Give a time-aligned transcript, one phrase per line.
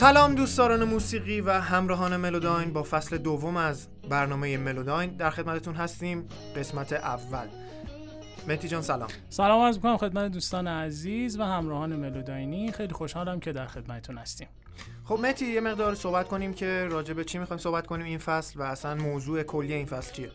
[0.00, 2.72] سلام دوستداران موسیقی و همراهان ملوداین.
[2.72, 6.28] با فصل دوم از برنامه ملوداین در خدمتتون هستیم.
[6.56, 7.46] قسمت اول.
[8.48, 9.08] مهدی جان سلام.
[9.28, 12.72] سلام عرض می‌کنم خدمت دوستان عزیز و همراهان ملوداینی.
[12.72, 14.48] خیلی خوشحالم که در خدمتتون هستیم.
[15.04, 18.60] خب مهدی یه مقدار صحبت کنیم که راجع به چی می‌خوایم صحبت کنیم این فصل
[18.60, 20.30] و اصلا موضوع کلی این فصل چیه؟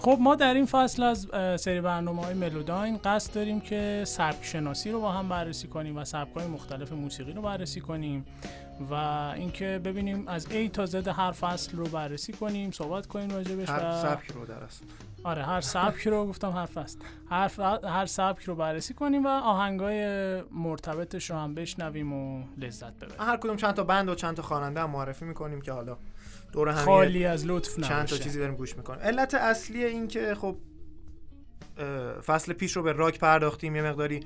[0.00, 1.26] خب ما در این فصل از
[1.60, 6.04] سری برنامه های ملوداین قصد داریم که سبک شناسی رو با هم بررسی کنیم و
[6.04, 8.26] سبک های مختلف موسیقی رو بررسی کنیم
[8.90, 8.94] و
[9.36, 14.02] اینکه ببینیم از A تا Z هر فصل رو بررسی کنیم صحبت کنیم راجبش هر
[14.02, 14.82] سبک رو درست
[15.24, 16.98] آره هر سبک رو گفتم هر فصل.
[17.30, 17.50] هر,
[17.84, 23.20] هر سبک رو بررسی کنیم و آهنگای مرتبطش رو هم بشنویم و لذت ببریم.
[23.20, 25.96] هر کدوم چند تا بند و چند تا خواننده معرفی می‌کنیم که حالا
[26.54, 29.00] دور هم خالی از لطف چند تا چیزی داریم گوش می‌کنیم.
[29.00, 30.56] علت اصلی این که خب
[32.26, 34.20] فصل پیش رو به راک پرداختیم یه مقداری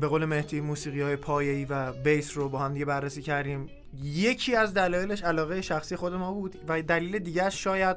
[0.00, 3.68] به قول مهدی موسیقی های پایه‌ای و base رو با هم دیگه بررسی کردیم.
[4.02, 7.96] یکی از دلایلش علاقه شخصی خود ما بود و دلیل دیگه شاید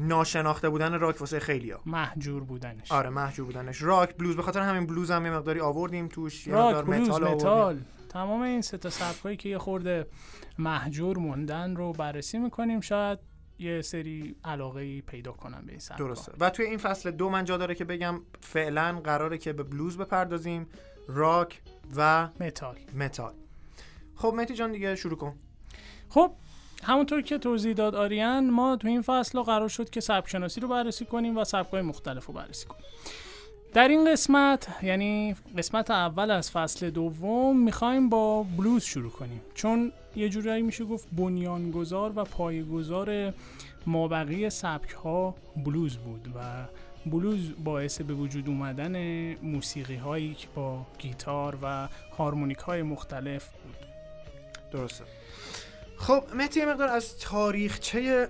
[0.00, 2.92] ناشناخته بودن راک واسه خیلیا مهجور بودنش.
[2.92, 3.82] آره مهجور بودنش.
[3.82, 7.80] راک بلوز به خاطر همین بلوز هم یه مقداری آوردیم توش راک بلوز متال, متال.
[8.08, 10.06] تمام این سه تا سبکایی که یه خورده
[10.58, 12.80] مهجور موندن رو بررسی می‌کنیم.
[12.80, 13.18] شاید
[13.58, 16.32] یه سری علاقه پیدا کنم به این سبک درسته.
[16.40, 19.98] و توی این فصل دو من جا داره که بگم فعلا قراره که به بلوز
[19.98, 20.66] بپردازیم.
[21.08, 21.60] راک
[21.96, 22.76] و متال.
[22.94, 23.32] متال.
[24.16, 25.34] خب مهدی جان دیگه شروع کن.
[26.08, 26.32] خب
[26.82, 30.68] همونطور که توضیح داد آریان ما تو این فصل قرار شد که سبک شناسی رو
[30.68, 32.84] بررسی کنیم و سبک‌های مختلف رو بررسی کنیم.
[33.74, 39.40] در این قسمت یعنی قسمت اول از فصل دوم می‌خوایم با بلوز شروع کنیم.
[39.54, 43.34] چون یه جورایی میشه گفت بنیانگذار و پایگذار
[43.86, 46.40] مابقی سبک ها بلوز بود و
[47.06, 48.94] بلوز باعث به وجود اومدن
[49.42, 53.76] موسیقی هایی که با گیتار و هارمونیک های مختلف بود.
[54.72, 55.04] درسته.
[55.96, 56.22] خب
[56.56, 58.28] یه مقدار از تاریخچه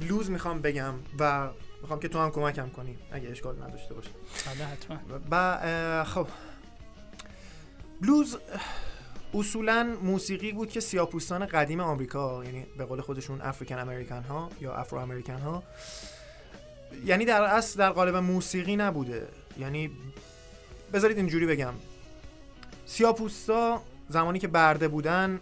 [0.00, 1.48] بلوز می‌خوام بگم و
[1.86, 4.10] می‌خوام که تو هم کمکم کنی اگه اشکال نداشته باشه.
[4.46, 4.98] بله حتما.
[5.30, 6.26] و خب.
[8.00, 8.36] بلوز
[9.34, 14.74] اصولا موسیقی بود که سیاپوستان قدیم آمریکا یعنی به قول خودشون افریکن امریکن ها یا
[14.74, 15.62] افرو امریکن ها
[17.04, 19.28] یعنی در اصل در قالب موسیقی نبوده.
[19.58, 19.90] یعنی
[20.92, 21.74] بذارید اینجوری بگم.
[22.86, 25.40] سیاپوستا زمانی که برده بودن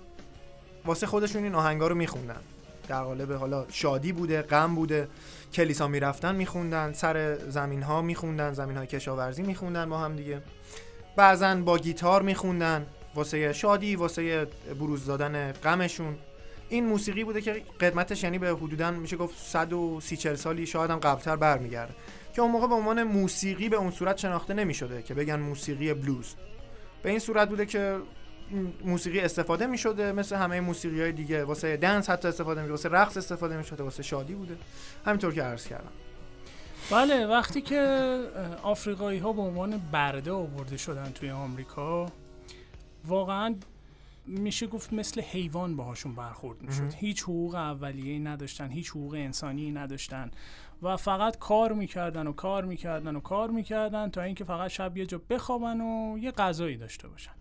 [0.85, 2.41] واسه خودشون این آهنگا رو میخوندن.
[2.89, 5.09] در قالب حالا شادی بوده غم بوده.
[5.55, 10.43] کلیسا می‌رفتن میخوندن سر زمین ها میخوندن زمین های کشاورزی میخوندن با هم دیگه.
[11.17, 14.47] بعضا با گیتار میخوندن واسه شادی واسه
[14.79, 16.19] بروز دادن غمشون.
[16.69, 20.99] این موسیقی بوده که قدمتش یعنی به حدودا میشه گفت 130 40 سالی شاید هم
[20.99, 21.95] قبلتر برمیگرده.
[22.35, 26.35] که اون موقع به عنوان موسیقی به اون صورت شناخته نمی‌شده که بگن موسیقی بلوز.
[27.03, 27.97] به این صورت بوده که
[28.85, 31.45] موسیقی استفاده می شده مثل همه موسیقی های دیگه.
[31.45, 34.57] واسه دنس حتی استفاده می واسه رقص استفاده می شده واسه شادی بوده.
[35.07, 35.93] همینطور که عرض کردم.
[36.91, 37.81] بله وقتی که
[38.63, 42.13] آفریقایی ها به عنوان برده آورده شدن توی آمریکا
[43.05, 43.55] واقعا
[44.27, 46.95] میشه گفت مثل حیوان باهاشون برخورد می‌شد.
[46.97, 50.31] هیچ حقوق اولیه نداشتن هیچ حقوق انسانی نداشتن.
[50.83, 55.07] و فقط کار می‌کردن و کار می‌کردن و کار می‌کردن تا اینکه فقط شب یه
[55.07, 57.33] جا بخوابن و یه غذایی داشته باشن.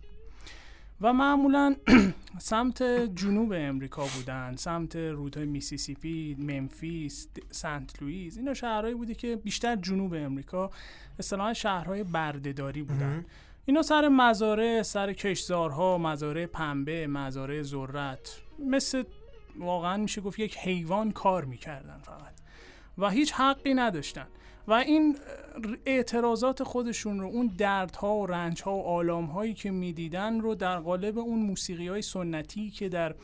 [1.00, 1.76] و معمولا
[2.38, 2.82] سمت
[3.14, 10.14] جنوب امریکا بودن سمت رودهای میسیسیپی، ممفیس، سنت لوئیس اینا شهرهایی بوده که بیشتر جنوب
[10.14, 10.70] امریکا
[11.18, 13.24] اصطلاحا شهرهای بردهداری بودن.
[13.66, 19.04] اینا سر مزارع سر کشزارها مزارع پنبه مزارع ذرت مثل
[19.58, 22.34] واقعا میشه گفت یک حیوان کار می‌کردن فقط.
[22.98, 24.26] و هیچ حقی نداشتن.
[24.68, 25.16] و این
[25.86, 31.18] اعتراضات خودشون رو اون دردها و رنجها و آلام هایی که می‌دیدن رو در قالب
[31.18, 33.14] اون موسیقی های سنتی که در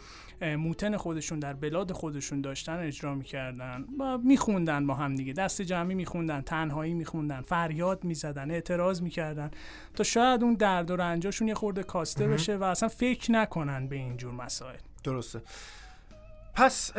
[0.42, 5.32] موتن خودشون در بلاد خودشون داشتن اجرا می‌کردن و میخوندن با هم دیگه.
[5.32, 9.50] دست جمعی میخوندن تنهایی میخوندن فریاد می‌زدن اعتراض می‌کردن
[9.94, 13.96] تا شاید اون درد و رنجاشون یه خورده کاسته بشه و اصلا فکر نکنن به
[13.96, 14.78] اینجور مسائل.
[15.04, 15.42] درسته.
[16.54, 16.92] پس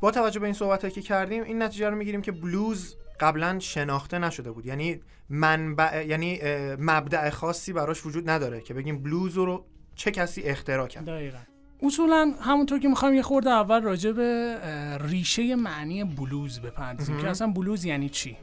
[0.00, 4.18] با توجه به این صحبت که کردیم این نتیجه رو می‌گیریم که بلوز قبلا شناخته
[4.18, 4.66] نشده بود.
[4.66, 6.40] یعنی منبع یعنی
[6.78, 9.64] مبدع خاصی براش وجود نداره که بگیم بلوز رو
[9.94, 11.04] چه کسی اختراع کرد.
[11.04, 11.38] دقیقا.
[11.82, 14.58] اصولا همونطور که می‌خوایم یه خورده اول راجع به
[15.00, 18.36] ریشه معنی بلوز بپردازیم که اصلا بلوز یعنی چی؟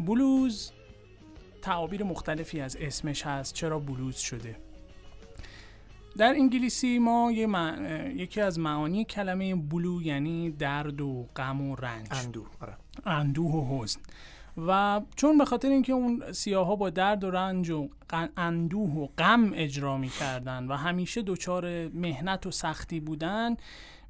[0.00, 0.72] بلوز
[1.62, 3.54] تعابیر مختلفی از اسمش هست.
[3.54, 4.56] چرا بلوز شده؟
[6.18, 7.48] در انگلیسی ما یه
[8.16, 12.06] یکی از معانی کلمه بلو یعنی درد و غم و رنج.
[12.10, 12.76] اندوه آره.
[13.06, 14.00] اندوه و حزن.
[14.66, 17.88] و چون به خاطر اینکه اون سیاها با درد و رنج و
[18.36, 23.56] اندوه و غم اجرا می‌کردن و همیشه دچار مهنت و سختی بودن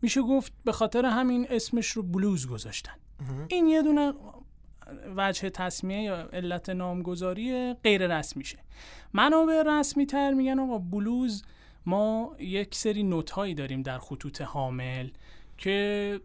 [0.02, 2.92] میشه گفت به خاطر همین اسمش رو بلوز گذاشتن.
[3.48, 4.12] این یه دونه
[5.16, 8.58] وجه تصمیه یا علت نامگذاری غیر رسمیشه.
[9.12, 11.44] منابع رسمی تر میگن آقا بلوز
[11.86, 15.10] ما یک سری نوت هایی داریم در خطوط حامل
[15.58, 16.20] که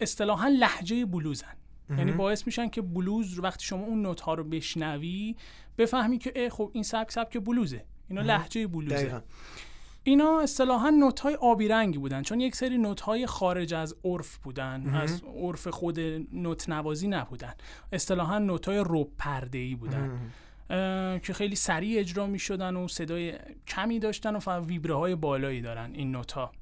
[0.00, 1.54] اصطلاحا لحجه بلوزن.
[1.90, 5.36] یعنی باعث میشن که بلوز وقتی شما اون نوت ها رو بشنوی
[5.78, 7.84] بفهمی که خب این سبک سبک بلوزه.
[8.08, 9.22] اینا لحجه بلوزه.
[10.02, 14.36] اینا اصطلاحا نوت های آبی رنگی بودن چون یک سری نوت های خارج از عرف
[14.36, 16.00] بودن از عرف خود
[16.32, 17.54] نوت نوازی نبودن.
[17.92, 20.30] اصطلاحا نوت های روب پرده ای بودن
[21.22, 23.34] که خیلی سریع اجرا می شدن و صدای
[23.68, 26.52] کمی داشتن و ویبره های بالایی دارن این نوت ها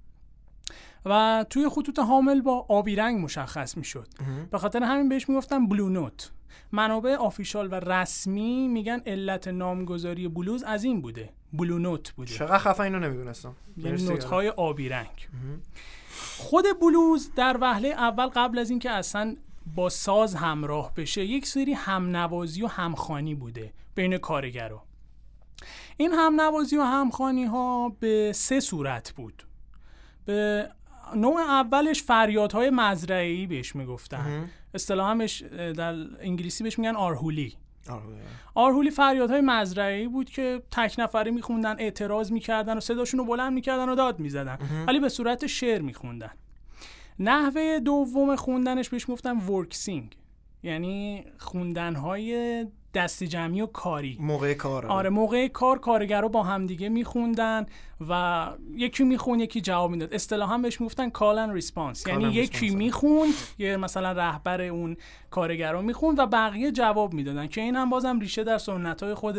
[1.04, 4.08] و توی خطوط حامل با آبی رنگ مشخص می شد
[4.50, 6.30] به خاطر همین بهش می‌گفتن بلو نوت
[6.72, 11.30] منابع آفیشال و رسمی میگن علت نامگذاری بلوز از این بوده.
[11.52, 12.34] بلو نوت بوده.
[12.34, 13.56] چقدر خفه اینو نمی‌دونستم.
[13.76, 15.28] یعنی نوت های آبی رنگ.
[16.38, 19.36] خود بلوز در وهله اول قبل از اینکه اصلا
[19.74, 23.72] با ساز همراه بشه یک سری همنوازی و همخانی بوده.
[23.96, 24.82] بین کارگرا.
[25.96, 29.42] این همنوازی و همخانی ها به سه صورت بود.
[30.24, 30.68] به
[31.16, 34.50] نوع اولش فریادهای مزرعی بهش می‌گفتن.
[34.74, 35.42] اصطلاحش
[35.76, 37.54] در انگلیسی بهش میگن آرهولی.
[38.54, 38.90] آرهولی.
[38.90, 43.94] فریادهای مزرعی بود که تک نفره میخوندن اعتراض می‌کردن و صداشون رو بلند می‌کردن و
[43.94, 44.58] داد می‌زدن.
[44.86, 46.30] ولی به صورت شعر میخوندن.
[47.18, 50.16] نحوه دوم خوندنش بهش می‌گفتن work song.
[50.62, 54.18] یعنی خوندنهای دست جمعی و کاری.
[54.20, 54.86] موقع کار.
[54.86, 57.66] آره موقع کار کارگرا با همدیگه میخوندن
[58.08, 58.46] و
[58.76, 60.14] یکی می‌خوند یکی جواب می‌داد.
[60.14, 64.96] اصطلاحا بهش می‌گفتن call and response یعنی یکی می‌خوند یه مثلا رهبر اون
[65.30, 69.36] کارگرا می‌خوند و بقیه جواب می‌دادن که این هم بازم ریشه در سنت های خود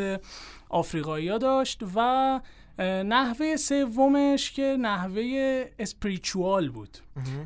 [0.69, 2.41] آفریقایی داشت و
[2.79, 6.97] نحوه سومش که نحوه اسپریچوال بود.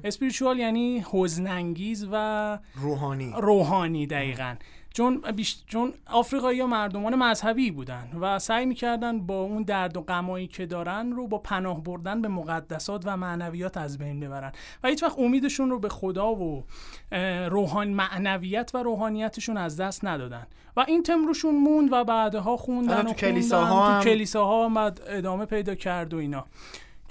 [0.04, 3.34] اسپریچوال یعنی حزنانگیز و روحانی.
[3.38, 4.56] روحانی دقیقا.
[4.94, 5.64] چون بیش...
[5.68, 10.66] چون آفریقایی ها مردمان مذهبی بودن و سعی می‌کردن با اون درد و غمایی که
[10.66, 14.52] دارن رو با پناه بردن به مقدسات و معنویات از بین ببرن
[14.84, 16.64] و هیچ وقت امیدشون رو به خدا و
[17.50, 20.48] روحان معنویت و روحانیتشون از دست ندادن
[20.78, 26.18] و این تمروشون موند و بعدها خوندن تو کلیساها تو کلیساها ادامه پیدا کرد و
[26.18, 26.46] اینا.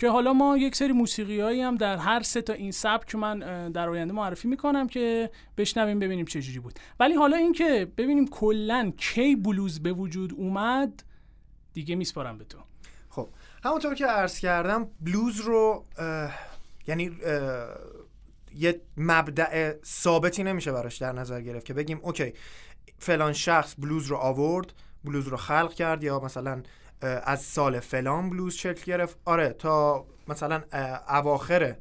[0.01, 3.39] که حالا ما یک سری موسیقی هایی هم در هر سه تا این سبک من
[3.73, 6.79] در آینده معرفی می‌کنم که بشنویم ببینیم چجوری بود.
[7.01, 11.03] ولی حالا اینکه ببینیم کلا کی بلوز به وجود اومد
[11.73, 12.59] دیگه میسپارم به تو.
[13.09, 13.29] خب
[13.65, 15.85] همونطور که عرض کردم بلوز رو
[16.87, 17.11] یعنی
[18.55, 22.33] یه مبدع ثابتی نمیشه براش در نظر گرفت که بگیم اوکی
[22.99, 24.73] فلان شخص بلوز رو آورد
[25.05, 26.63] بلوز رو خلق کرد یا مثلا
[27.03, 30.63] از سال فلان بلوز شکل گرفت آره تا مثلا
[31.09, 31.77] اواخر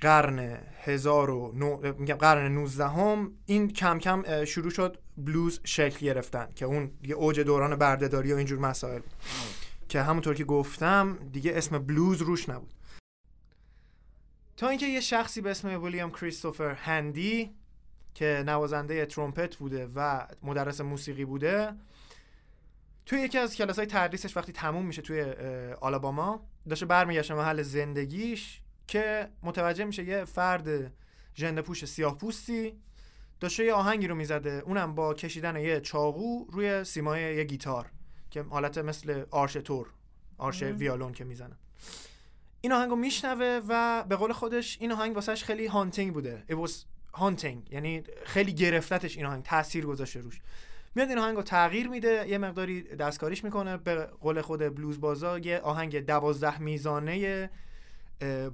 [0.00, 1.52] قرن هزار و.
[1.98, 7.14] میگم قرن 19 هم این کم کم شروع شد بلوز شکل گرفتن که اون یه
[7.14, 9.00] اوج دوران بردهداری و اینجور مسائل
[9.88, 12.74] که همونطور که گفتم دیگه اسم بلوز روش نبود
[14.56, 17.50] تا اینکه یه شخصی به اسم ویلیام کریستوفر هندی
[18.14, 21.72] که نوازنده ترومپت بوده و مدرس موسیقی بوده
[23.10, 25.22] توی یکی از کلاس های تدریسش وقتی تموم میشه توی
[25.80, 30.92] آلاباما داشته برمیگشته محل زندگیش که متوجه میشه یه فرد
[31.34, 32.80] ژنده پوش سیاه پوستی
[33.40, 34.62] داشته یه آهنگی رو می‌زده.
[34.66, 37.90] اونم با کشیدن یه چاقو روی سیمای یه گیتار
[38.30, 39.86] که حالت مثل آرش تور
[40.38, 41.56] آرش ویالون که می‌زنه.
[42.60, 46.44] این آهنگو میشنوه و به قول خودش این آهنگ واسهش خیلی هانتینگ بوده.
[46.50, 46.72] It was
[47.20, 50.40] haunting یعنی خیلی گرفتتش این آهنگ تاثیر گذاشته روش.
[50.94, 53.76] میاد این آهنگ رو تغییر میده یه مقداری دستکاریش می‌کنه.
[53.76, 57.50] به قول خود بلوز بازا یه آهنگ دوازده میزانه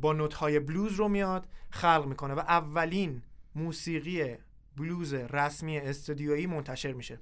[0.00, 3.22] با نوت های بلوز رو میاد خلق می‌کنه و اولین
[3.54, 4.34] موسیقی
[4.76, 7.18] بلوز رسمی استودیویی منتشر میشه.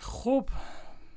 [0.00, 0.48] خب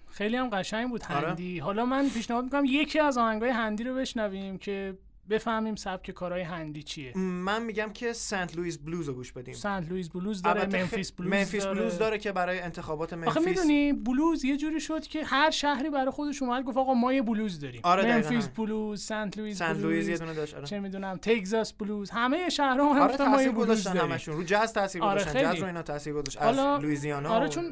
[0.10, 1.28] خیلی هم قشنگ بود آره.
[1.28, 1.60] هندی.
[1.60, 4.98] حالا من پیشنهاد می‌کنم یکی از آهنگای هندی رو بشنویم که
[5.30, 7.18] بفهمیم سبک کارهای هندی چیه.
[7.18, 9.54] من میگم که سنت لوئیس بلوز رو گوش بدیم.
[9.54, 11.80] سنت لوئیس بلوز داره ممفیس بلوز ممفیس داره.
[11.80, 15.90] بلوز داره که برای انتخابات آخه ممفیس می‌دونی بلوز یه جوری شد که هر شهری
[15.90, 17.82] برای خودش اومد گفت آقا ما یه بلوز داریم.
[17.84, 18.48] آره، ممفیس.
[18.48, 20.66] بلوز سنت لوئیس سنت لوئیس یه دونه داشت آره.
[20.66, 24.02] چه می‌دونم تگزاس بلوز همه شهرها هم آره ما یه بلوز داریم.
[24.02, 24.36] همشون.
[24.36, 25.52] رو جاز تاثیر آره، گذاشتن خیلی.
[25.52, 26.42] جاز رو اینا تاثیر گذاشت.
[26.42, 27.66] از لوئیزیانا آره چون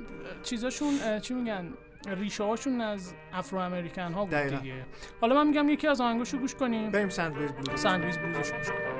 [0.43, 1.73] چیزاشون چی میگن؟
[2.07, 4.57] ریشه هاشون از افرو امریکن ها بود دقیقاً.
[4.57, 4.85] دیگه.
[5.21, 6.91] حالا من میگم یکی از آهنگاشو گوش کنیم.
[6.91, 8.94] بریم سنت لوئیس بلوز سنت لوئیس بلوزشو گوش کنیم.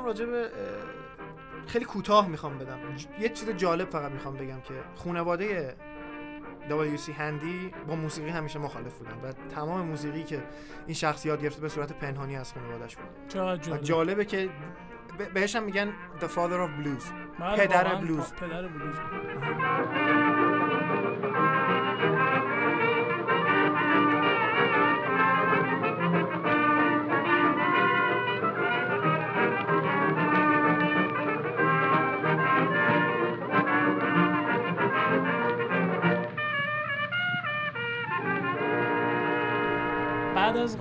[0.00, 0.50] می‌خوام راجع به
[1.66, 2.78] خیلی کوتاه می‌خوام بدم.
[3.20, 5.76] یه چیز جالب فقط می‌خوام بگم که خانواده
[6.68, 10.42] WC هندی با موسیقی همیشه مخالف بودن و تمام موسیقی که
[10.86, 13.36] این شخصیات گرفته به صورت پنهانی از خانوادهش بود.
[13.42, 14.50] و جالب جالبه که
[15.34, 17.04] بهش هم میگن The Father of Blues
[17.40, 18.32] بله، پدر بلوز.
[18.32, 18.94] پدر بلوز.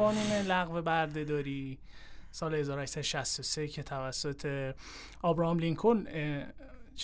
[0.09, 1.77] قانون لغو بردهداری
[2.31, 4.73] سال 1863 که توسط
[5.21, 6.07] آبراهام لینکلن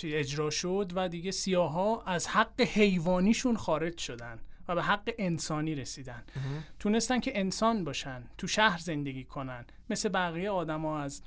[0.04, 6.24] اجرا شد و دیگه سیاها از حق حیوانیشون خارج شدن و به حق انسانی رسیدن.
[6.78, 11.22] تونستن که انسان باشن تو شهر زندگی کنن مثل بقیه آدما از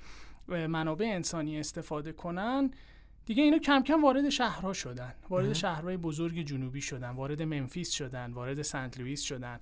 [0.48, 2.72] منابع انسانی استفاده کنن.
[3.26, 5.14] دیگه اینا کم کم وارد شهرها شدن.
[5.30, 9.60] وارد شهرهای بزرگ جنوبی شدن وارد منفیس شدن وارد سنت لوئیس شدن.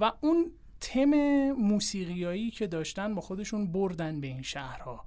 [0.00, 1.10] و اون تم
[1.52, 5.04] موسیقیایی که داشتن با خودشون بردن به این شهرها.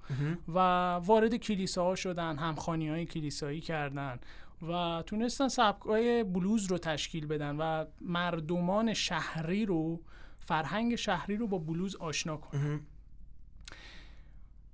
[0.48, 0.60] و
[0.96, 4.20] وارد کلیساها شدن همخانی های کلیسایی کردن
[4.70, 10.02] و تونستن سبکای بلوز رو تشکیل بدن و مردمان شهری رو
[10.40, 12.80] فرهنگ شهری رو با بلوز آشنا کنن.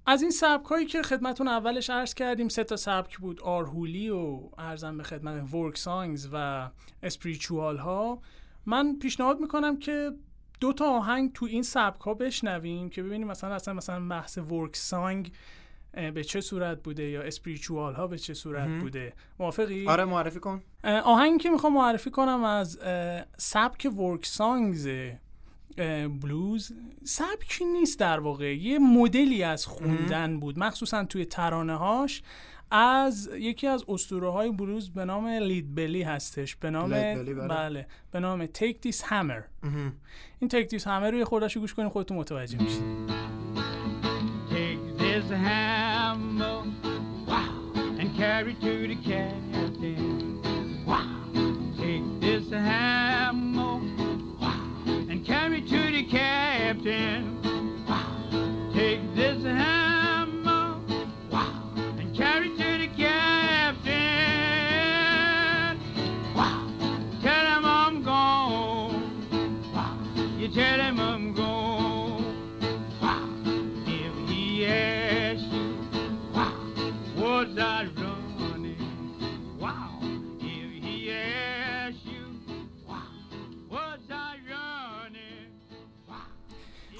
[0.06, 3.42] از این سبک هایی که خدمتون اولش عرض کردیم سه تا سبک بود.
[3.42, 6.70] آرهولی و ارزم به خدمت ورک سانگز و
[7.04, 8.22] اسپریچوال ها.
[8.66, 10.12] من پیشنهاد می‌کنم که
[10.60, 14.76] دو تا آهنگ تو این سبک ها بشنویم که ببینیم مثلا اصلا مثلا بحث ورک
[14.76, 15.32] سانگ
[16.14, 19.14] به چه صورت بوده یا اسپریچوال ها به چه صورت بوده.
[19.40, 20.64] موافقی؟ آره معرفی کن.
[20.84, 22.80] آهنگی که می‌خوام معرفی کنم از
[23.38, 24.90] سبک ورک سانگز
[26.22, 26.72] بلوز.
[27.04, 28.56] سبکی نیست در واقع.
[28.56, 30.60] یه مدلی از خوندن بود.
[30.60, 32.24] مخصوصا توی ترانه هاش
[32.72, 36.56] از یکی از اسطوره های بلوز به نام لید بلی هستش.
[36.56, 37.34] به نام بله.
[37.34, 37.88] بله.
[38.12, 39.42] به نام تیک دیس همر
[40.40, 43.08] این تیک دیس همر رو یه خوردش گوش کنین خودتون متوجه میشید
[51.78, 53.80] Take this hammer,
[55.10, 56.04] and carry to the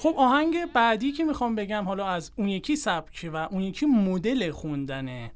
[0.08, 4.52] خب آهنگ بعدی که می‌خوام بگم حالا از اون یکی سبک و اون یکی مدل
[4.52, 5.30] خوندن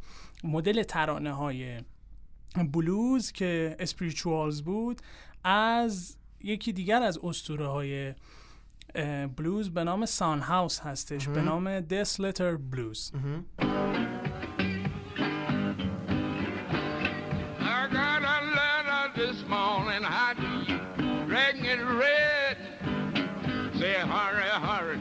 [0.44, 1.80] مدل ترانه های
[2.74, 5.02] بلوز که اسپریچوالز بود
[5.44, 8.14] از یکی دیگر از اسطوره های
[9.38, 13.12] بلوز به نام سان هاوس هستش به نام دس لتر بلوز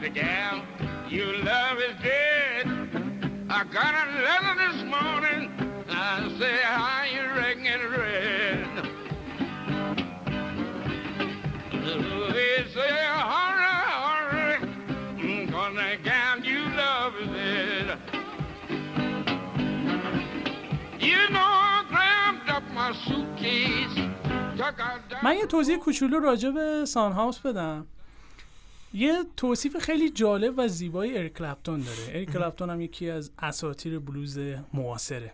[0.00, 0.62] the gal,
[1.08, 2.66] your love is dead.
[3.50, 5.42] I got a letter this morning,
[5.90, 8.70] I say, how you reckon it read?
[12.34, 12.94] They say,
[13.32, 14.56] hurry, hurry,
[15.20, 17.98] mm, cause the gal you love is dead.
[21.00, 23.94] You know, I grabbed up my suitcase,
[24.56, 25.22] took out down.
[25.22, 27.86] من یه توضیح کوچولو راجع به سان هاوس بدم
[28.93, 31.97] یه توصیف خیلی جالب و زیبای اریک کلپتون داره.
[32.09, 34.39] اریک کلپتون هم یکی از اساطیر بلوز
[34.73, 35.33] معاصره.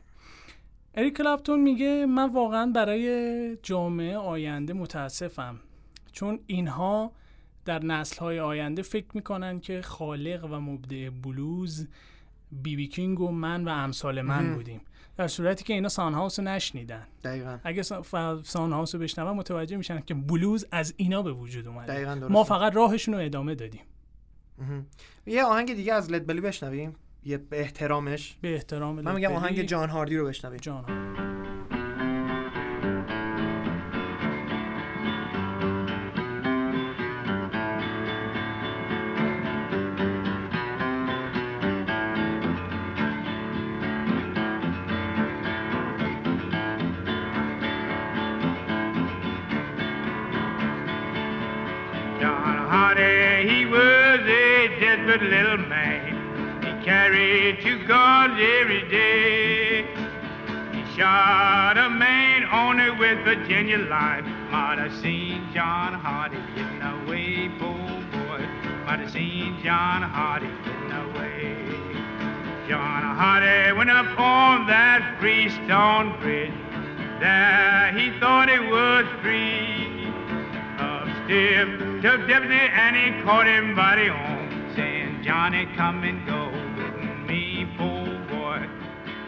[0.95, 5.59] اریک کلپتون میگه من واقعا برای جامعه آینده متاسفم
[6.11, 7.11] چون اینها
[7.65, 11.87] در نسل‌های آینده فکر می‌کنن که خالق و مبدع بلوز
[12.51, 14.55] بی بی کینگ و من و امثال من.
[14.55, 14.81] بودیم.
[15.17, 17.83] در صورتی که اینا سان هاوس رو نشنیدن دقیقا اگه
[18.43, 22.27] سان هاوس رو بشنون متوجه میشن که بلوز از اینا به وجود اومده.
[22.27, 23.81] ما فقط راهشون رو ادامه دادیم.
[25.25, 29.33] یه آهنگ دیگه از لد بلی بشنویم یه به احترامش به احترام من میگم.
[29.33, 31.36] آهنگ جان هاردی رو بشنویم جان ها.
[63.27, 64.23] Virginia line.
[64.49, 68.39] Might have seen John Hardy getting away, poor boy.
[68.85, 71.57] Might have seen John Hardy getting away.
[72.69, 76.53] John Hardy went up on that freestone bridge.
[77.19, 80.07] There he thought it was free.
[80.79, 81.67] Up stiff
[82.01, 86.47] took deputy and he caught him by the arm, saying, Johnny, come and go
[86.79, 88.65] with me, poor boy.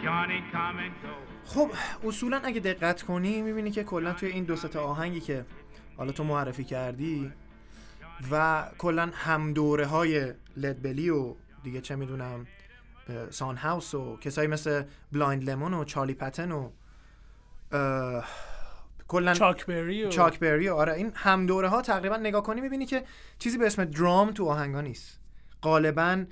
[0.02, 1.29] Johnny, come and go.
[1.54, 1.70] خب
[2.04, 5.44] اصولا اگه دقت کنی می‌بینی که کلا توی این دو تا آهنگی که
[5.96, 7.32] حالا تو معرفی کردی
[8.30, 12.46] و کلا هم دوره های لدبلی و دیگه چه می‌دونم
[13.30, 16.70] سان هاوس و کسایی مثل بلایند لمون و چارلی پتن و
[19.08, 22.60] کلا چاک بری و چاک بری و آره این هم دوره ها تقریبا نگاه کنی
[22.60, 23.04] می‌بینی که
[23.38, 25.20] چیزی به اسم درام تو آهنگا نیست.
[25.62, 26.24] غالبا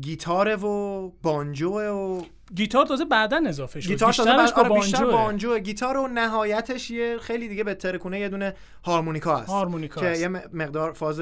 [0.00, 2.22] گیتاره و بانجوه و
[2.54, 3.88] گیتار تازه بعدا اضافه شد.
[3.88, 5.12] گیتار تازه بعد- آره بیشتر بانجوه.
[5.12, 9.48] بانجو گیتار و نهایتش یه خیلی دیگه به ترکونه یه دونه هارمونیکا هست.
[9.48, 10.20] هارمونیکا که هست.
[10.20, 11.20] یه مقدار فاز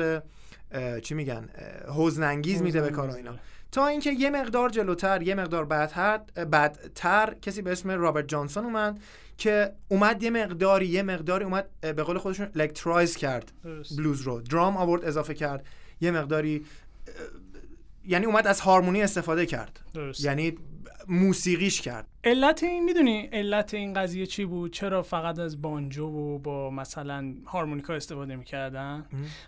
[1.03, 1.49] چی میگن؟
[1.97, 3.35] حزن‌انگیز میده به کار اینا.
[3.73, 9.01] تا اینکه یه مقدار جلوتر یه مقدار بعدتر بعدتر کسی به اسم رابرت جانسون اومد
[9.38, 13.53] که اومد یه مقداری یه مقداری اومد به قول خودشون electrize کرد.
[13.64, 13.97] درست.
[13.97, 14.40] بلوز رو.
[14.40, 15.66] درام آورد اضافه کرد.
[16.01, 16.64] یه مقداری
[18.09, 20.25] یعنی اومد از هارمونی استفاده کرد درست.
[20.25, 20.59] یعنی
[21.09, 26.39] موسیقیش کرد علت این می‌دونی علت این قضیه چی بود؟ چرا فقط از بانجو و
[26.39, 29.07] با مثلا هارمونیکا استفاده می‌کردن؟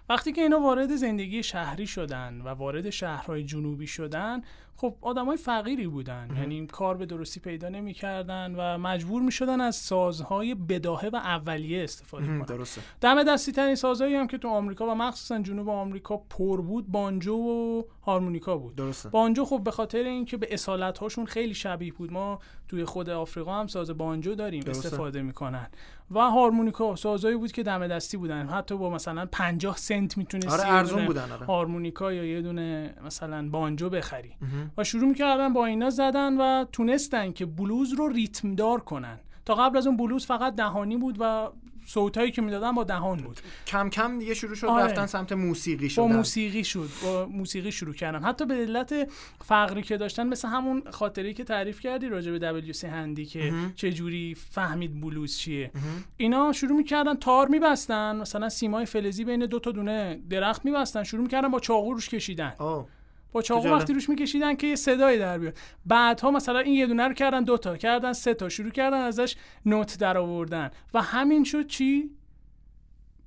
[0.09, 4.43] وقتی که اینا وارد زندگی شهری شدن و وارد شهرهای جنوبی شدن
[4.77, 6.29] خب آدمای فقیری بودن.
[6.37, 12.27] یعنی کار به درستی پیدا نمی‌کردن و مجبور می‌شدن از سازهای بداهه و اولیه استفاده
[12.27, 12.43] کنن.
[12.43, 12.81] درسته.
[13.01, 17.35] دم دستی ترین سازهایی هم که تو آمریکا و مخصوصا جنوب آمریکا پر بود بانجو
[17.35, 18.75] و هارمونیکا بود.
[18.75, 19.09] درسته.
[19.09, 22.13] بانجو خب به خاطر اینکه به اصالت هاشون خیلی شبیه بود.
[22.13, 22.39] ما
[22.71, 24.87] توی خود آفریقا هم ساز بانجو داریم درسته.
[24.87, 25.67] استفاده می‌کنن.
[26.11, 28.47] و هارمونیکا سازهایی بود که دم دستی بودن.
[28.47, 31.47] حتی با مثلا 50 سنت می‌تونستی آره ارزون بودن آره.
[31.47, 34.33] هارمونیکا یا یه دونه مثلا بانجو بخری.
[34.79, 39.19] و شروع می‌کردن با اینا زدن و تونستن که بلوز رو ریتم دار کنن.
[39.45, 41.49] تا قبل از اون بلوز فقط دهانی بود و
[41.87, 43.41] صوتایی که می‌دادن با دهان بود.
[43.67, 44.85] کم کم دیگه شروع شد آره.
[44.85, 46.17] رفتن سمت موسیقی با شدن.
[46.17, 48.23] موسیقی شد با موسیقی شروع کردن.
[48.23, 49.11] حتی به علت
[49.45, 53.93] فقری که داشتن مثل همون خاطری که تعریف کردی راجع به WC هندی که چه
[53.93, 55.71] جوری فهمید بلوز چیه.
[56.17, 61.23] اینا شروع می‌کردن تار میبستن مثلا سیمای فلزی بین دو تا دونه درخت میبستن شروع
[61.23, 62.55] می‌کردن با چاقو روش کشیدن.
[62.61, 62.87] اوه
[63.33, 63.69] با چاقو.
[63.69, 67.45] وقتی روش میکشیدن که یه صدایی در بیاد بعدها مثلا این یه دونه رو کردن
[67.45, 72.11] دوتا کردن سه تا شروع کردن ازش نوت در آوردن و همین شد چی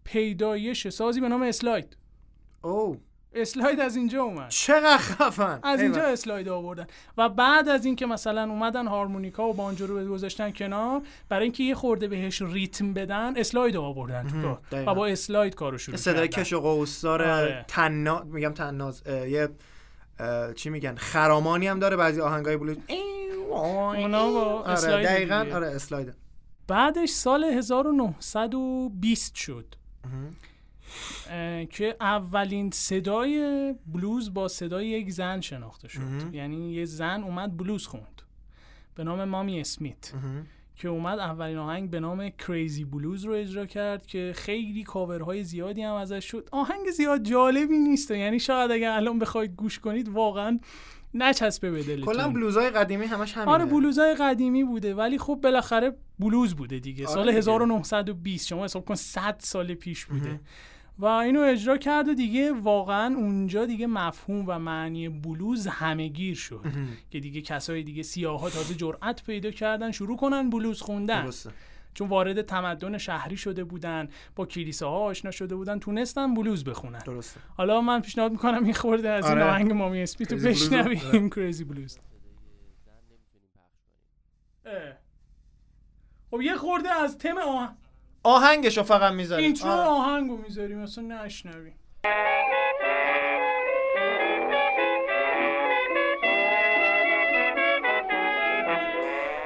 [0.04, 1.98] پیدایش سازی به نام اسلاید
[2.62, 2.98] اوه
[3.36, 5.82] اسلاید از اینجا اومد چقدر خفن از.
[5.82, 6.88] اینجا اسلاید آوردن
[7.18, 11.76] و بعد از اینکه مثلا اومدن هارمونیکا و بانجو رو گذاشتن کنار برای اینکه یه
[11.76, 14.89] خورده بهش ریتم بدن اسلاید آوردن تو کار.
[14.89, 16.44] و با اسلاید کارو شروع صدای کردن.
[16.44, 17.66] کش و قوسدار آره.
[17.68, 19.50] تناز میگم تناز اه، یه
[20.56, 22.78] چی میگن؟ خرامانی هم داره بعضی آهنگای بلوز.
[23.49, 25.56] اونا با آره دقیقاً دیگه.
[25.56, 26.13] آره اسلاید
[26.67, 29.76] بعدش سال 1920 شد.
[31.69, 36.34] که اولین صدای بلوز با صدای یک زن شناخته شد.
[36.34, 38.21] یعنی یه زن اومد بلوز خوند.
[38.95, 40.12] به نام مامی اسمیت.
[40.76, 45.82] که اومد اولین آهنگ به نام کریزی بلوز رو اجرا کرد که خیلی کاورهای زیادی
[45.82, 46.50] هم ازش شد.
[46.52, 48.12] آهنگ زیاد جالبی نیست.
[48.12, 50.60] یعنی شاید اگر الان بخواید گوش کنید واقعا
[51.14, 52.14] نچسبه به دلتون.
[52.14, 53.52] کلا بلوزای قدیمی همش همینه.
[53.52, 54.96] آره بلوزای قدیمی بوده.
[54.96, 57.06] ولی خب بالاخره بلوز بوده دیگه.
[57.06, 57.38] آره سال دیگه.
[57.38, 60.40] 1920 شما حساب کن 100 سال پیش بوده.
[61.00, 66.36] و اینو اجرا کرد و دیگه واقعا اونجا دیگه مفهوم و معنی بلوز همه گیر
[66.36, 66.66] شد.
[67.12, 71.24] که دیگه کسای دیگه سیاه ها تازه جرأت پیدا کردن شروع کنن بلوز خوندن.
[71.24, 71.52] درسته.
[71.94, 77.00] چون وارد تمدن شهری شده بودن با کلیساها آشنا شده بودن تونستن بلوز بخونن.
[77.00, 77.40] درسته.
[77.58, 79.44] حالا من پیشنهاد می‌کنم این خورده از این آره.
[79.44, 82.00] آهنگ مامی اسپی تو بشنویم کریزی بلوز.
[86.32, 87.76] خب یه خورده از تم آهنگ
[88.24, 91.74] آهنگشو فقط می‌ذاریم اینترو آهنگو می‌ذاریم اصلا نشنویم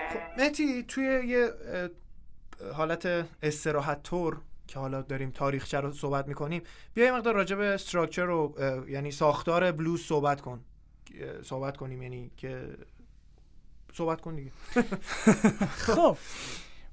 [0.10, 1.50] خب مهتی توی یه
[2.74, 6.62] حالت استراحت تور که حالا داریم تاریخچه رو صحبت می‌کنیم
[6.94, 8.56] بیا یه مقدار راجع به استراکچر رو
[8.90, 10.64] یعنی ساختار بلوز صحبت کن.
[11.44, 12.78] صحبت کنیم یعنی که
[13.94, 14.52] صحبت کن دیگه.
[15.96, 16.18] خب.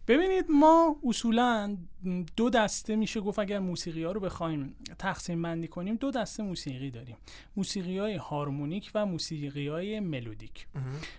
[0.09, 1.77] ببینید ما اصولا
[2.37, 6.91] دو دسته میشه گفت اگر موسیقی ها رو بخوایم تقسیم بندی کنیم دو دسته موسیقی
[6.91, 7.17] داریم.
[7.57, 10.67] موسیقی های هارمونیک و موسیقی های ملودیک.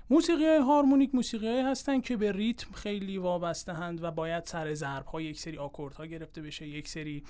[0.10, 4.74] موسیقی های هارمونیک موسیقی های هستن که به ریتم خیلی وابسته هند و باید سر
[4.74, 7.24] ضرب ها یک سری آکورد ها گرفته بشه یک سری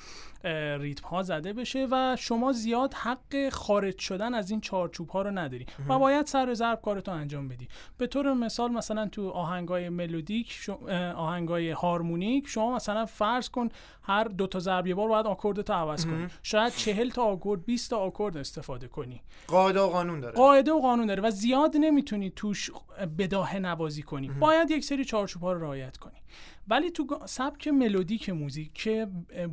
[0.79, 5.31] ریتم ها زده بشه و شما زیاد حق خارج شدن از این چارچوب ها رو
[5.31, 7.67] نداری و باید سر ضرب کارتو انجام بدی.
[7.97, 10.69] به طور مثال مثلا تو آهنگای ملودیک
[11.15, 13.69] آهنگای هارمونیک شما مثلا فرض کن.
[14.03, 16.27] هر دو تا ضرب یه بار باید آکوردتو عوض کنی.
[16.43, 19.21] شاید چهل تا آکورد 20 تا آکورد استفاده کنی.
[19.47, 20.35] قاعده و قانون داره.
[20.35, 22.71] قاعده و قانون داره و زیاد نمی‌تونی توش
[23.17, 24.29] بداهه نوازی کنی.
[24.29, 26.19] باید یک سری چارچوب ها رو رعایت کنی.
[26.67, 29.07] ولی تو سبک ملودیک موزیک که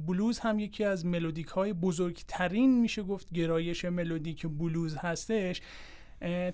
[0.07, 5.61] بلوز هم یکی از ملودیک های بزرگترین میشه گفت گرایش ملودیک بلوز هستش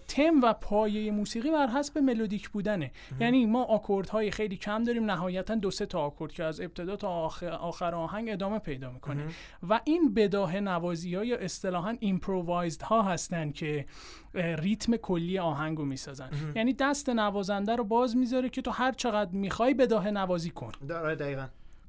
[0.08, 2.90] تم و پایه موسیقی بر حسب ملودیک بودنه.
[3.20, 6.96] یعنی ما آکورد های خیلی کم داریم نهایتا دو سه تا آکورد که از ابتدا
[6.96, 9.24] تا آخر, آخر آهنگ ادامه پیدا می‌کنه.
[9.68, 13.86] و این بداهه نوازی ها یا اصطلاحا ایمپرووایزد ها هستن که
[14.34, 16.30] ریتم کلی آهنگو می‌سازن.
[16.56, 20.72] یعنی دست نوازنده رو باز می‌ذاره که تو هر چقدر می‌خوای بداهه نوازی کن.
[20.88, 21.46] داره دقیقا.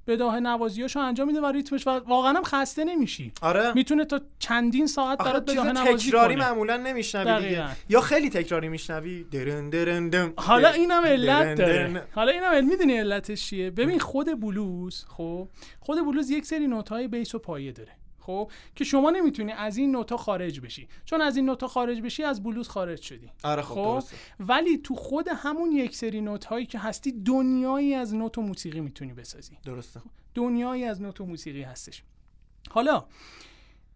[0.10, 3.32] بداهه نوازیاشو انجام میده و ریتمش و واقعا هم خسته نمیشی.
[3.42, 3.74] آره.
[3.74, 6.46] می‌تونه تا چندین ساعت برات چیز بداهه نوازی تکراری کنه.
[6.46, 7.66] معمولا نمیشنوی دیگه.
[7.90, 9.24] یا خیلی تکراری میشنوی.
[9.24, 11.56] درن درن دن حالا اینم علت درن.
[11.56, 12.04] داره.
[12.16, 15.48] حالا اینم علت می‌دونی علتش چیه؟ ببین خود بلوز خب؟
[15.80, 17.99] خود بلوز یک سری نوت‌های بیس و پایه داره.
[18.20, 20.88] خب که شما نمی‌تونی از این نوتا خارج بشی.
[21.06, 23.32] چون از این نوتا خارج بشی از بلوز خارج شدی.
[23.44, 24.16] آره خب درسته.
[24.40, 28.80] ولی تو خود همون یک سری نوت هایی که هستی دنیایی از نوت و موسیقی
[28.80, 29.58] می‌تونی بسازی.
[29.66, 30.02] درسته.
[30.36, 32.04] دنیایی از نوت و موسیقی هستش.
[32.70, 33.06] حالا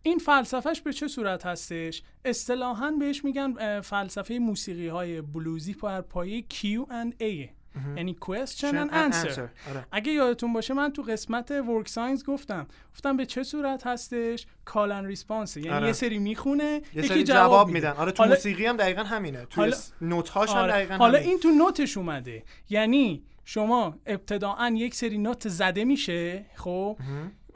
[0.04, 6.44] این فلسفهش به چه صورت هستش؟ اصطلاحا بهش میگن فلسفه موسیقی های بلوزی بر پایه
[6.54, 7.50] Q and A.
[7.96, 9.40] یعنی question and answer.
[9.40, 9.86] آره.
[9.92, 12.68] اگه یادتون باشه من تو قسمت work songs گفتم.
[12.94, 15.88] گفتم به چه صورت هستش call and response یعنی آره.
[15.88, 17.70] یه سری می‌خونه یه سری جواب, جواب.
[17.70, 17.92] میدن.
[17.92, 19.46] آره تو حالا- موسیقی هم دقیقا همینه.
[19.46, 20.72] تو حالا- نوت‌هاش هم آره.
[20.72, 21.30] دقیقا حالا همینه.
[21.32, 22.44] این تو نوتش اومده.
[22.70, 26.98] یعنی شما ابتداعا یک سری نوت زده میشه خب؟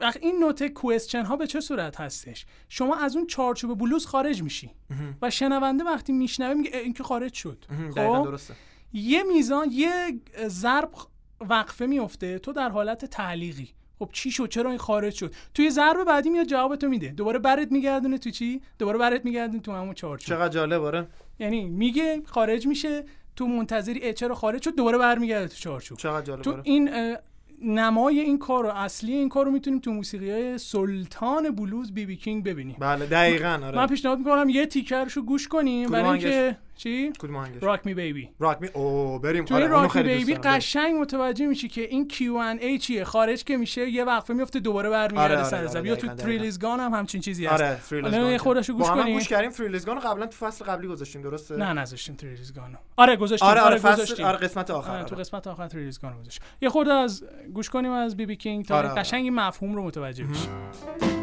[0.00, 4.42] وقت این نوت کوئسچن ها به چه صورت هستش؟ شما از اون چارچوب بلوز خارج
[4.42, 4.70] میشی.
[5.22, 7.64] و شنونده وقتی میشنوه میگه این که خارج شد.
[7.94, 8.54] خب؟ درسته.
[8.92, 10.90] یه میزان یه ضرب
[11.40, 13.68] وقفه میفته تو در حالت تعلیقی.
[13.98, 17.08] خب چی شد؟ چرا این خارج شد؟ توی ضرب بعدی میاد جوابتو میده.
[17.08, 21.06] دوباره برت میگردونه تو چی؟ دوباره برت میگردونه تو همون چارچوب چقدر جالب آره.
[21.38, 23.04] یعنی میگه خارج میشه
[23.36, 26.62] تو منتظری چرا خارج شد؟ دوباره برمیگرده تو چارچوب چقدر جالب تو آره.
[26.64, 26.90] این
[27.62, 32.06] نمای این کار و اصلی این کار رو می‌تونیم تو موسیقی های سلطان بلوز بی
[32.06, 32.76] بی کینگ ببینیم.
[32.78, 33.86] بله دقیقا من آره.
[33.86, 35.90] پیشنهاد می‌کنم یه تیکه‌شو گوش کنیم.
[35.90, 39.44] برای اینکه چی؟ کدوم آهنگش؟ Rock Me Baby، Rock Me او بریم.
[39.44, 40.34] تو آره Rock Me Baby.
[40.34, 45.22] قشنگ متوجه میشی که این Q&A چیه؟ خارج که میشه یه وقفه میفته دوباره برمیگرده
[45.24, 47.92] آره، آره، سر آره، یا تو Thrill Is Gone هم همچین چیزی هست.
[47.92, 50.88] آره یه خودشو گوش کنیم گوش کردیم Thrill Is Gone رو قبلا تو فصل قبلی
[50.88, 54.26] گذاشتیم درسته؟ نه نذاشتیم Thrill Is Gone و آره گذاشتیم آره آره فصل گذاشتیم.
[54.26, 55.24] آره قسمت آخر آره، تو آره.
[55.24, 56.42] قسمت آخر Thrill Is Gone و گذاشت.
[56.60, 59.00] یه خورده از گوش کنیم از بی بی کینگ تا آره، آره.
[59.00, 61.17] قشنگ مفهوم رو متوجه بشیم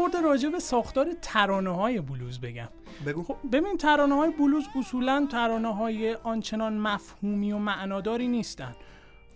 [0.00, 2.68] خورده راجع به ساختار ترانه های بلوز بگم.
[3.06, 3.22] بگو.
[3.22, 8.74] خب ببین ترانه های بلوز اصولا ترانه های آنچنان مفهومی و معناداری نیستن.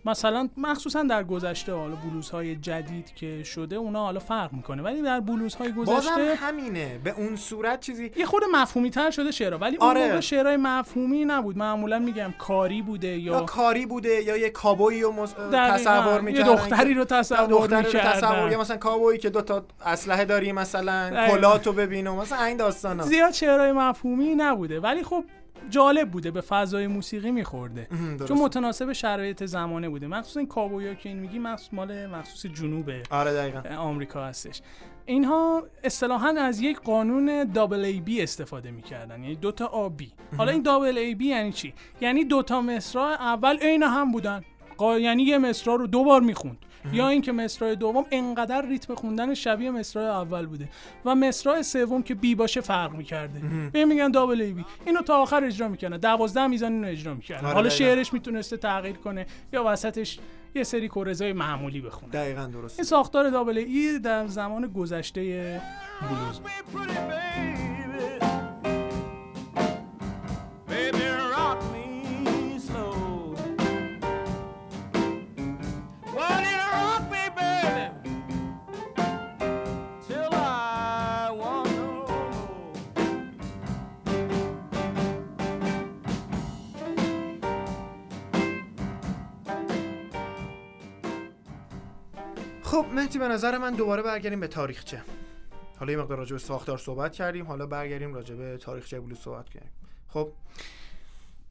[0.07, 5.03] مثلا مخصوصا در گذشته حالا بلوز های جدید که شده اونا حالا فرق می‌کنه ولی
[5.03, 9.31] در بلوز های بازم گذشته همینه به اون صورت چیزی یه خود مفهومی تر شده
[9.31, 10.01] شعرها ولی آره.
[10.01, 14.51] اون موقع شعرهای مفهومی نبود معمولا میگم کاری بوده یا یا کاری بوده یا یه
[14.51, 15.27] کابویی رو.
[15.53, 15.77] دقیقاً.
[15.77, 18.01] تصور یه می‌کردن دختری رو تصور دختری رو.
[18.01, 21.27] تصور یا مثلا کابویی که دو تا اسلحه داری مثلا.
[21.31, 25.25] کلاتو ببین و مثلا این داستانا زیاد شعرهای مفهومی نبوده ولی خب
[25.71, 27.89] جالب بوده به فضای موسیقی میخورده.
[28.29, 30.07] چون متناسب شرایط زمانه بوده.
[30.07, 33.77] مخصوصا این کابویا که این میگی مخصوص مال مخصوص جنوب آره دقیقا.
[33.77, 34.61] آمریکا هستش.
[35.07, 39.23] اینها اصطلاحا از یک قانون دابل ای بی استفاده می‌کردن.
[39.23, 40.13] یعنی دوتا آ بی.
[40.37, 44.43] حالا این دابل ای بی یعنی چی؟ یعنی دوتا مصرع اول عین هم بودن.
[44.79, 46.57] قا- یعنی یه مصرع رو دو بار می‌خوند.
[46.93, 50.69] یا اینکه مصرع دوم انقدر ریتم خوندن شبیه مصرع اول بوده
[51.05, 53.41] و مصرع سوم که بی باشه فرق می‌کرده.
[53.73, 55.99] به میگن دابل ای بی اینو تا آخر اجرا می‌کنه.
[55.99, 57.69] دوازده میزان اینو اجرا می‌کردن آره، حالا.
[57.69, 60.19] شعرش می‌تونسته تغییر کنه یا وسطش
[60.55, 62.13] یه سری کورزای معمولی بخونه.
[62.13, 65.61] دقیقا درست این ساختار دابل ای در زمان گذشته
[66.03, 66.41] بلوز
[92.75, 95.03] خب مهدی به نظر من دوباره برگردیم به تاریخچه
[95.79, 99.49] حالا یه مقدار راجع به ساختار صحبت کردیم حالا برگردیم راجع به تاریخچه بلوز صحبت
[99.49, 99.71] کردیم.
[100.09, 100.33] خب.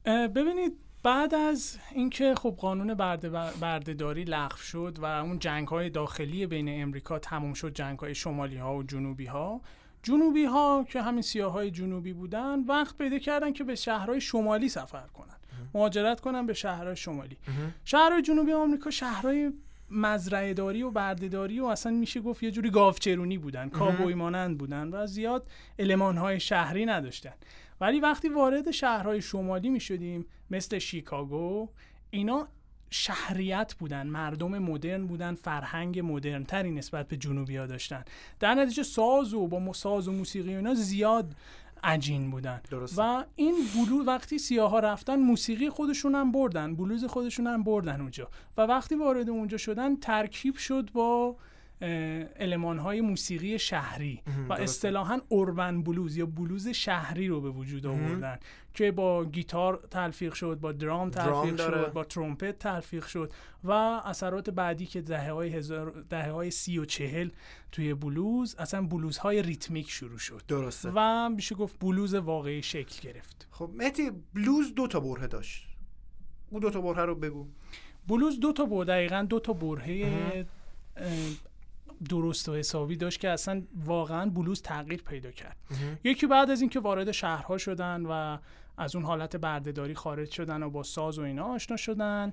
[0.06, 6.46] ببینید بعد از اینکه خب قانون برده بردهداری لغو شد و اون جنگ های داخلی
[6.46, 9.60] بین امریکا تموم شد جنگ های شمالی ها و جنوبی ها
[10.02, 14.68] جنوبی ها که همین سیاه های جنوبی بودن وقت پیدا کردن که به شهرهای شمالی
[14.68, 15.36] سفر کنن.
[15.74, 17.36] مهاجرت کنن به شهرهای شمالی.
[17.84, 19.52] شهرهای جنوبی آمریکا شهرهای
[19.90, 24.88] مزرعه داری و بردهداری و اصلا میشه گفت یه جوری گاوچرونی بودن کابوی مانند بودن
[24.88, 25.46] و زیاد
[25.78, 27.34] المانهای شهری نداشتن.
[27.80, 31.68] ولی وقتی وارد شهرهای شمالی می شدیم مثل شیکاگو
[32.10, 32.48] اینا
[32.90, 38.04] شهریت بودن مردم مدرن بودن فرهنگ مدرن تری نسبت به جنوبی ها داشتن.
[38.40, 41.34] در نتیجه ساز و با ساز و موسیقی و اینا زیاد
[41.84, 43.02] عجین بودن درسته.
[43.02, 48.00] و این بلوز وقتی سیاه ها رفتن موسیقی خودشون هم بردن بلوز خودشون هم بردن
[48.00, 51.36] اونجا و وقتی وارد اونجا شدن ترکیب شد با
[52.36, 54.52] علمان های موسیقی شهری و.
[54.52, 58.38] اصطلاحا اوربن بلوز یا بلوز شهری رو به وجود آوردن
[58.74, 61.56] که با گیتار تلفیق شد با درام تلفیق.
[61.56, 63.32] شد با ترومپت تلفیق شد
[63.64, 63.70] و
[64.04, 66.04] اثرات بعدی که دهه های, هزار...
[66.10, 67.30] دهه های سی و چهل
[67.72, 70.92] توی بلوز اصلا بلوز های ریتمیک شروع شد درسته.
[70.94, 73.48] و میشه گفت بلوز واقعی شکل گرفت.
[73.50, 75.66] خب مهدی بلوز دو تا برهه داشت.
[76.50, 77.46] اون دو تا برهه رو بگو.
[78.08, 80.46] بلوز دو تا بر دقیقا دو تا برهه
[80.96, 81.06] اه،
[82.10, 85.56] درست و حسابی داشت که اصلا واقعا بلوز تغییر پیدا کرد.
[86.04, 88.38] یکی بعد از اینکه وارد شهرها شدن و
[88.76, 92.32] از اون حالت بردهداری خارج شدن و با ساز و اینا آشنا شدن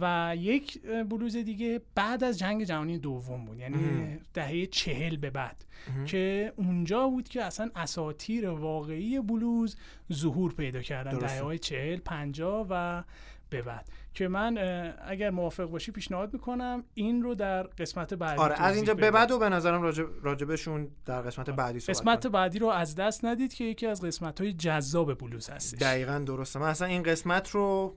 [0.00, 5.64] و یک بلوز دیگه بعد از جنگ جهانی دوم بود یعنی دهه چهل به بعد
[6.06, 9.76] که اونجا بود که اصلا اساتیر واقعی بلوز
[10.12, 11.10] ظهور پیدا کردن.
[11.10, 11.26] درسته.
[11.26, 13.02] دهه های چهل پنجاه و
[13.50, 13.88] به بعد.
[14.14, 14.58] که من
[15.06, 19.10] اگر موافق باشی پیشنهاد می‌کنم این رو در قسمت بعدی آره از اینجا به.
[19.10, 22.32] بعد و به نظرم راجب راجبشون در قسمت بعدی صحبت قسمت کنیم.
[22.32, 25.78] بعدی رو از دست ندید که یکی از قسمت های جذاب بلوز هستش.
[25.78, 26.58] دقیقا درسته.
[26.58, 27.96] من اصلا این قسمت رو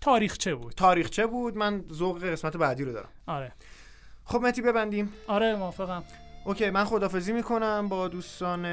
[0.00, 3.08] تاریخچه بود؟ تاریخچه بود؟ من ذوق قسمت بعدی رو دارم.
[3.26, 3.52] آره.
[4.24, 5.12] خب مهدی ببندیم.
[5.26, 6.04] آره موافقم.
[6.44, 8.64] اوکی من خدافزی می‌کنم با دوستان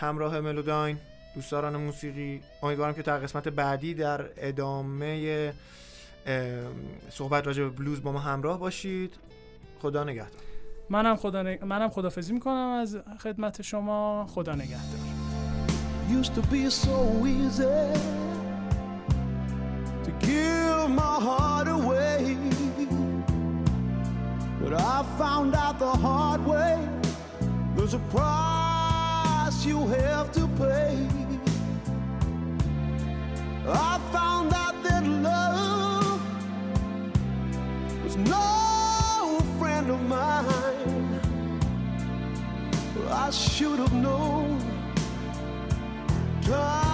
[0.00, 0.98] همراه ملوداین.
[1.34, 5.52] دوستداران موسیقی امیدوارم که در قسمت بعدی در ادامه
[6.26, 6.72] ام،
[7.10, 9.14] صحبت راجع به بلوز با ما همراه باشید.
[9.82, 10.40] خدا نگهدار.
[10.90, 11.64] منم خدا نگ...
[11.64, 14.26] منم خدافظی می‌کنم از خدمت شما.
[14.34, 15.00] خدا نگهدار.
[16.10, 17.80] Used to be so easy
[20.04, 22.36] to give my heart away.
[24.60, 26.74] But I found out the hard way.
[27.74, 28.02] There's a
[29.66, 31.08] you have to pay.
[33.66, 36.20] I found out that love
[38.02, 41.20] was no friend of mine.
[43.08, 44.60] I should have known
[46.42, 46.93] time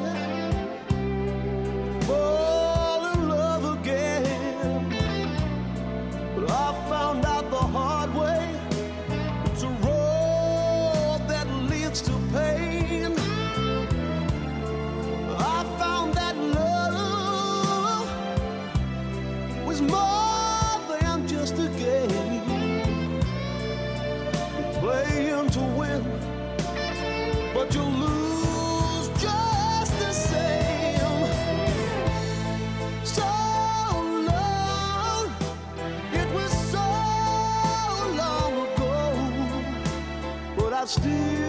[40.91, 41.40] still